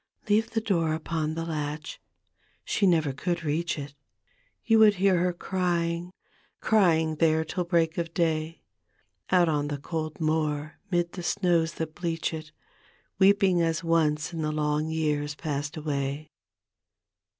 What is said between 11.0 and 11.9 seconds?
the snows